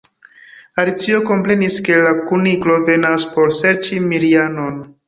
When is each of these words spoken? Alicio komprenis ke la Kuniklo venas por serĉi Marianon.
Alicio 0.83 1.19
komprenis 1.27 1.77
ke 1.89 1.99
la 2.07 2.15
Kuniklo 2.31 2.81
venas 2.89 3.29
por 3.37 3.57
serĉi 3.61 4.07
Marianon. 4.11 4.87